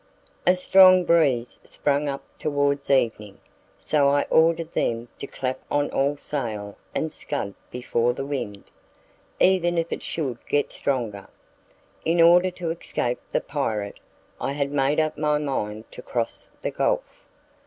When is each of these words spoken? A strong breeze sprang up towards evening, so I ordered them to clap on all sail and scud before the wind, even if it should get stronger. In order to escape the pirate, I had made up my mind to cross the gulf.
A 0.47 0.55
strong 0.55 1.03
breeze 1.03 1.59
sprang 1.63 2.09
up 2.09 2.23
towards 2.39 2.89
evening, 2.89 3.37
so 3.77 4.07
I 4.09 4.23
ordered 4.31 4.73
them 4.73 5.09
to 5.19 5.27
clap 5.27 5.59
on 5.69 5.91
all 5.91 6.17
sail 6.17 6.75
and 6.95 7.11
scud 7.11 7.53
before 7.69 8.11
the 8.13 8.25
wind, 8.25 8.63
even 9.39 9.77
if 9.77 9.93
it 9.93 10.01
should 10.01 10.39
get 10.47 10.71
stronger. 10.71 11.27
In 12.03 12.19
order 12.19 12.49
to 12.49 12.71
escape 12.71 13.19
the 13.31 13.41
pirate, 13.41 13.99
I 14.39 14.53
had 14.53 14.71
made 14.71 14.99
up 14.99 15.19
my 15.19 15.37
mind 15.37 15.83
to 15.91 16.01
cross 16.01 16.47
the 16.63 16.71
gulf. 16.71 17.03